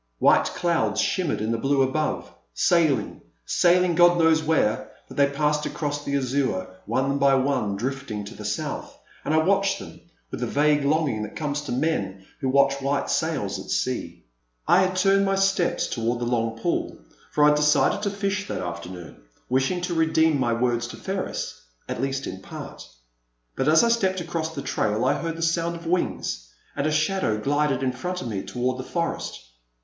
White 0.17 0.45
clouds 0.55 0.99
shimmered 0.99 1.41
in 1.41 1.51
the 1.51 1.59
blue 1.59 1.83
above, 1.83 2.33
sailing, 2.55 3.21
sailing 3.45 3.93
God 3.93 4.17
knows 4.17 4.41
where, 4.41 4.89
but 5.07 5.15
they 5.15 5.27
passed 5.29 5.67
across 5.67 6.03
the 6.03 6.17
azure, 6.17 6.67
one 6.87 7.19
by 7.19 7.35
one, 7.35 7.75
drifting 7.75 8.23
to 8.25 8.33
the 8.33 8.43
south, 8.43 8.97
and 9.23 9.31
I 9.31 9.37
watched 9.43 9.77
them 9.77 10.01
with 10.31 10.39
the 10.39 10.47
vague 10.47 10.83
longing 10.85 11.21
that 11.21 11.35
comes 11.35 11.61
to 11.61 11.71
men 11.71 12.25
who 12.39 12.49
watch 12.49 12.81
white 12.81 13.11
sails 13.11 13.59
at 13.59 13.69
sea. 13.69 13.91
no 13.91 14.05
The 14.05 14.09
Silent 14.09 14.69
Land. 14.69 14.79
I 14.79 14.81
had 14.87 14.95
turned 14.97 15.25
my 15.27 15.35
steps 15.35 15.85
toward 15.85 16.17
the 16.17 16.25
long 16.25 16.57
pool, 16.57 16.97
for 17.31 17.43
I 17.43 17.49
had 17.49 17.57
decided 17.57 18.01
to 18.01 18.09
fish 18.09 18.47
that 18.47 18.59
afternoon, 18.63 19.21
wishing 19.49 19.81
to 19.81 19.93
redeem 19.93 20.39
my 20.39 20.51
words 20.53 20.87
to 20.87 20.97
Ferris— 20.97 21.61
at 21.87 22.01
least 22.01 22.25
in 22.25 22.41
part; 22.41 22.87
but 23.55 23.67
as 23.67 23.83
I 23.83 23.89
stepped 23.89 24.19
across 24.19 24.55
the 24.55 24.63
trail 24.63 25.05
I 25.05 25.13
heard 25.13 25.35
the 25.37 25.43
sound 25.43 25.75
of 25.75 25.85
wings, 25.85 26.51
and 26.75 26.87
a 26.87 26.91
shadow 26.91 27.37
glided 27.39 27.83
in 27.83 27.91
front 27.91 28.23
of 28.23 28.27
me 28.27 28.41
toward 28.41 28.79
the 28.79 28.83
forest. 28.89 29.39